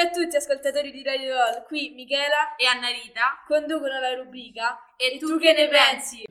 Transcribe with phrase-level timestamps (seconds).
[0.00, 5.18] Ciao a tutti ascoltatori di Radio Roll, qui Michela e Annarita conducono la rubrica E,
[5.18, 6.24] tu che ne pensi?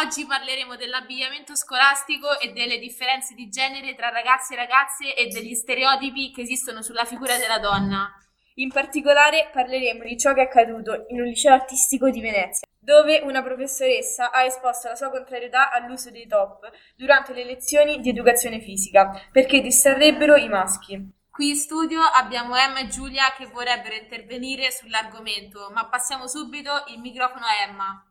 [0.00, 5.54] Oggi parleremo dell'abbigliamento scolastico e delle differenze di genere tra ragazzi e ragazze e degli
[5.54, 8.08] stereotipi che esistono sulla figura della donna.
[8.56, 13.22] In particolare parleremo di ciò che è accaduto in un liceo artistico di Venezia, dove
[13.24, 18.60] una professoressa ha esposto la sua contrarietà all'uso dei top durante le lezioni di educazione
[18.60, 21.10] fisica, perché distrarrebbero i maschi.
[21.28, 27.00] Qui in studio abbiamo Emma e Giulia che vorrebbero intervenire sull'argomento, ma passiamo subito il
[27.00, 28.02] microfono a Emma.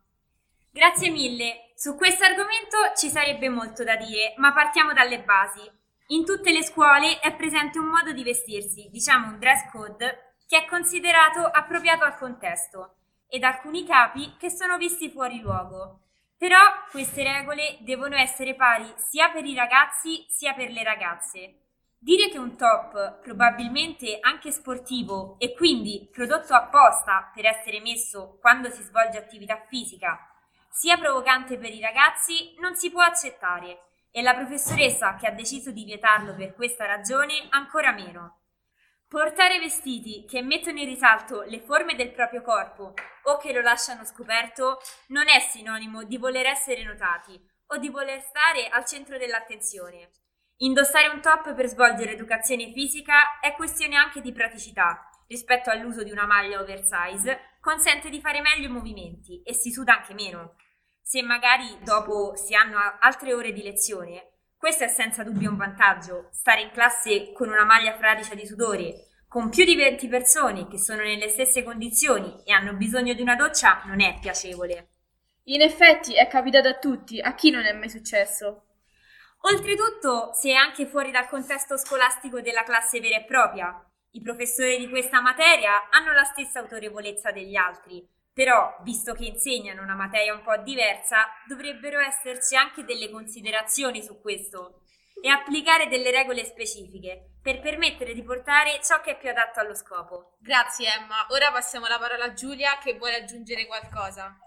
[0.70, 1.67] Grazie mille.
[1.80, 5.62] Su questo argomento ci sarebbe molto da dire, ma partiamo dalle basi.
[6.08, 10.58] In tutte le scuole è presente un modo di vestirsi, diciamo un dress code, che
[10.58, 12.96] è considerato appropriato al contesto,
[13.28, 16.00] ed alcuni capi che sono visti fuori luogo.
[16.36, 16.58] Però
[16.90, 21.60] queste regole devono essere pari sia per i ragazzi sia per le ragazze.
[22.00, 28.72] Dire che un top, probabilmente anche sportivo e quindi prodotto apposta per essere messo quando
[28.72, 30.32] si svolge attività fisica,
[30.78, 35.72] sia provocante per i ragazzi non si può accettare e la professoressa che ha deciso
[35.72, 38.42] di vietarlo per questa ragione ancora meno.
[39.08, 44.06] Portare vestiti che mettono in risalto le forme del proprio corpo o che lo lasciano
[44.06, 50.12] scoperto non è sinonimo di voler essere notati o di voler stare al centro dell'attenzione.
[50.58, 55.10] Indossare un top per svolgere educazione fisica è questione anche di praticità.
[55.26, 59.96] Rispetto all'uso di una maglia oversize, consente di fare meglio i movimenti e si suda
[59.96, 60.54] anche meno.
[61.10, 66.28] Se magari dopo si hanno altre ore di lezione, questo è senza dubbio un vantaggio.
[66.34, 70.78] Stare in classe con una maglia fradicia di sudore, con più di 20 persone che
[70.78, 74.90] sono nelle stesse condizioni e hanno bisogno di una doccia, non è piacevole.
[75.44, 78.66] In effetti è capitato a tutti, a chi non è mai successo?
[79.44, 83.82] Oltretutto, se è anche fuori dal contesto scolastico della classe vera e propria.
[84.12, 88.06] I professori di questa materia hanno la stessa autorevolezza degli altri,
[88.38, 94.22] però, visto che insegnano una materia un po' diversa, dovrebbero esserci anche delle considerazioni su
[94.22, 94.82] questo
[95.20, 99.74] e applicare delle regole specifiche per permettere di portare ciò che è più adatto allo
[99.74, 100.36] scopo.
[100.40, 104.38] Grazie Emma, ora passiamo la parola a Giulia che vuole aggiungere qualcosa.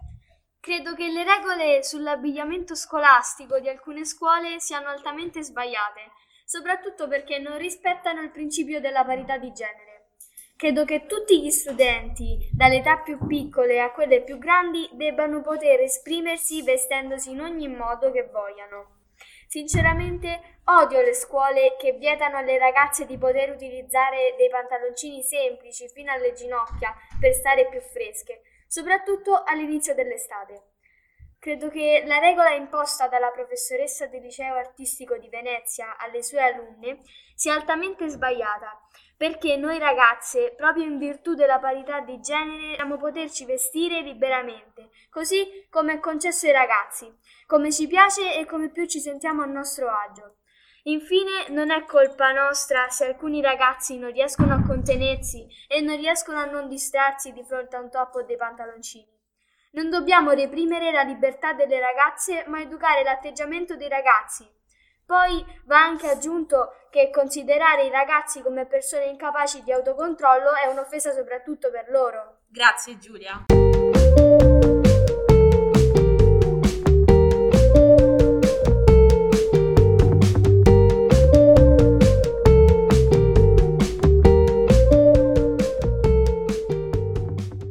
[0.61, 6.13] Credo che le regole sull'abbigliamento scolastico di alcune scuole siano altamente sbagliate,
[6.45, 9.90] soprattutto perché non rispettano il principio della parità di genere.
[10.61, 15.81] Credo che tutti gli studenti, dalle età più piccole a quelle più grandi, debbano poter
[15.81, 19.07] esprimersi vestendosi in ogni modo che vogliano.
[19.47, 26.13] Sinceramente odio le scuole che vietano alle ragazze di poter utilizzare dei pantaloncini semplici fino
[26.13, 30.65] alle ginocchia per stare più fresche, soprattutto all'inizio dell'estate.
[31.39, 36.99] Credo che la regola imposta dalla professoressa del liceo artistico di Venezia alle sue alunne
[37.35, 38.79] sia altamente sbagliata,
[39.21, 45.67] perché noi ragazze, proprio in virtù della parità di genere, dobbiamo poterci vestire liberamente, così
[45.69, 47.15] come è concesso ai ragazzi,
[47.45, 50.37] come ci piace e come più ci sentiamo a nostro agio.
[50.85, 56.39] Infine, non è colpa nostra se alcuni ragazzi non riescono a contenersi e non riescono
[56.39, 59.21] a non distrarsi di fronte a un top o dei pantaloncini.
[59.73, 64.49] Non dobbiamo reprimere la libertà delle ragazze, ma educare l'atteggiamento dei ragazzi.
[65.11, 71.11] Poi va anche aggiunto che considerare i ragazzi come persone incapaci di autocontrollo è un'offesa
[71.11, 72.43] soprattutto per loro.
[72.47, 73.47] Grazie Giulia.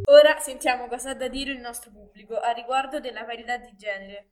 [0.08, 4.32] Ora sentiamo cosa ha da dire il nostro pubblico a riguardo della parità di genere.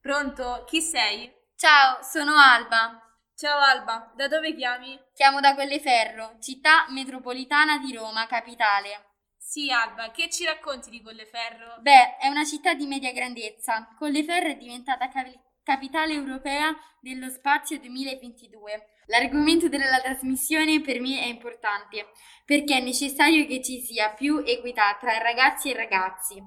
[0.00, 0.64] Pronto?
[0.64, 1.40] Chi sei?
[1.62, 3.00] Ciao, sono Alba.
[3.36, 4.98] Ciao Alba, da dove chiami?
[5.14, 9.12] Chiamo da Colleferro, città metropolitana di Roma, capitale.
[9.38, 11.76] Sì, Alba, che ci racconti di Colleferro?
[11.78, 13.94] Beh, è una città di media grandezza.
[13.96, 18.94] Colleferro è diventata capi- capitale europea dello spazio 2022.
[19.06, 22.08] L'argomento della trasmissione per me è importante
[22.44, 26.42] perché è necessario che ci sia più equità tra ragazzi e ragazzi.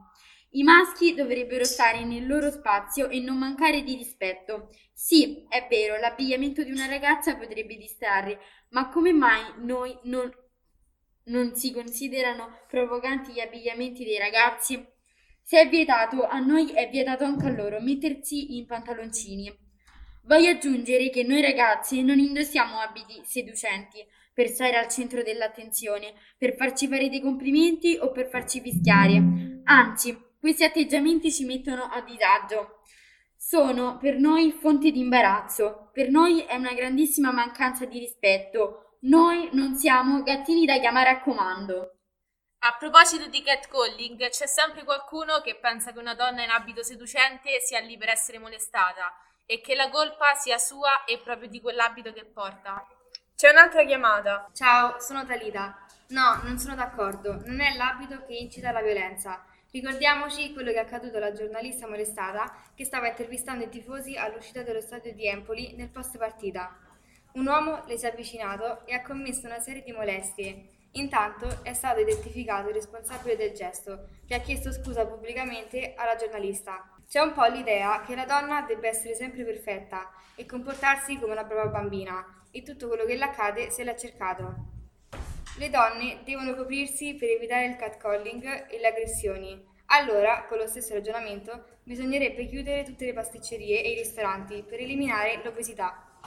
[0.56, 4.70] I maschi dovrebbero stare nel loro spazio e non mancare di rispetto.
[4.94, 10.32] Sì, è vero, l'abbigliamento di una ragazza potrebbe distrarre, ma come mai noi non,
[11.26, 14.82] non si considerano provocanti gli abbigliamenti dei ragazzi?
[15.42, 19.54] Se è vietato, a noi è vietato anche a loro mettersi in pantaloncini.
[20.24, 24.00] Voglio aggiungere che noi ragazzi non indossiamo abiti seducenti,
[24.34, 29.62] per stare al centro dell'attenzione, per farci fare dei complimenti o per farci fischiare.
[29.64, 32.82] Anzi, questi atteggiamenti ci mettono a disagio.
[33.36, 38.98] Sono per noi fonte di imbarazzo, per noi è una grandissima mancanza di rispetto.
[39.02, 41.96] Noi non siamo gattini da chiamare a comando.
[42.60, 47.60] A proposito di catcalling, c'è sempre qualcuno che pensa che una donna in abito seducente
[47.62, 52.14] sia lì per essere molestata e che la colpa sia sua e proprio di quell'abito
[52.14, 52.86] che porta.
[53.36, 54.48] C'è un'altra chiamata.
[54.54, 55.76] Ciao, sono Talita.
[56.10, 57.42] No, non sono d'accordo.
[57.46, 59.44] Non è l'abito che incita alla violenza.
[59.76, 64.80] Ricordiamoci quello che è accaduto alla giornalista molestata che stava intervistando i tifosi all'uscita dello
[64.80, 66.80] stadio di Empoli nel post partita.
[67.34, 71.74] Un uomo le si è avvicinato e ha commesso una serie di molestie Intanto è
[71.74, 76.96] stato identificato il responsabile del gesto, che ha chiesto scusa pubblicamente alla giornalista.
[77.06, 81.44] C'è un po' l'idea che la donna debba essere sempre perfetta e comportarsi come una
[81.44, 84.75] brava bambina, e tutto quello che le accade se l'ha cercato.
[85.58, 89.74] Le donne devono coprirsi per evitare il catcalling e le aggressioni.
[89.88, 95.40] Allora, con lo stesso ragionamento, bisognerebbe chiudere tutte le pasticcerie e i ristoranti per eliminare
[95.44, 96.20] l'obesità.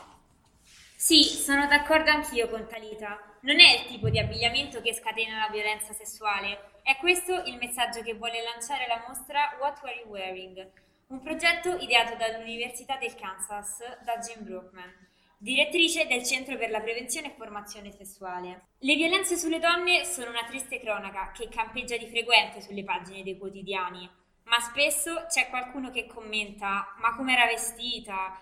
[0.96, 3.36] Sì, sono d'accordo anch'io con Talita.
[3.42, 6.72] Non è il tipo di abbigliamento che scatena la violenza sessuale.
[6.82, 10.70] È questo il messaggio che vuole lanciare la mostra What Were You Wearing?
[11.08, 14.92] Un progetto ideato dall'Università del Kansas da Jim Brookman,
[15.38, 18.72] direttrice del Centro per la Prevenzione e Formazione Sessuale.
[18.78, 23.38] Le violenze sulle donne sono una triste cronaca che campeggia di frequente sulle pagine dei
[23.38, 24.10] quotidiani,
[24.44, 28.38] ma spesso c'è qualcuno che commenta ma come era vestita,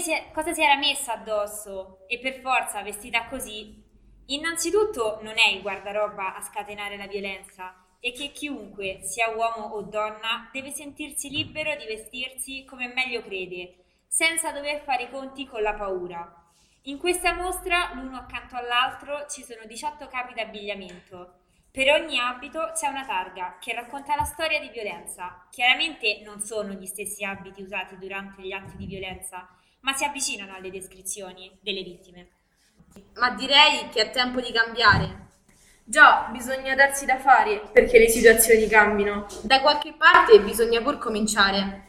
[0.00, 3.82] si è, cosa si era messa addosso e per forza vestita così
[4.28, 9.82] Innanzitutto non è il guardaroba a scatenare la violenza e che chiunque, sia uomo o
[9.82, 13.83] donna, deve sentirsi libero di vestirsi come meglio crede,
[14.14, 16.32] senza dover fare i conti con la paura.
[16.82, 21.38] In questa mostra, l'uno accanto all'altro, ci sono 18 capi d'abbigliamento.
[21.72, 25.44] Per ogni abito c'è una targa che racconta la storia di violenza.
[25.50, 29.48] Chiaramente non sono gli stessi abiti usati durante gli atti di violenza,
[29.80, 32.28] ma si avvicinano alle descrizioni delle vittime.
[33.14, 35.22] Ma direi che è tempo di cambiare.
[35.82, 39.26] Già, bisogna darsi da fare perché le situazioni cambino.
[39.42, 41.83] Da qualche parte bisogna pur cominciare.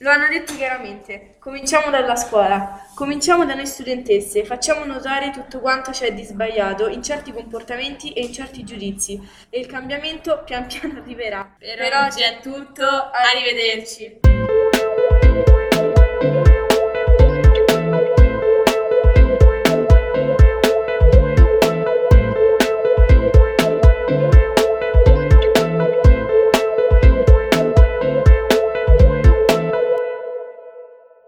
[0.00, 5.90] Lo hanno detto chiaramente, cominciamo dalla scuola, cominciamo da noi studentesse, facciamo notare tutto quanto
[5.90, 9.18] c'è di sbagliato in certi comportamenti e in certi giudizi.
[9.48, 11.50] E il cambiamento pian piano arriverà.
[11.58, 14.20] Per, per oggi è tutto, arrivederci.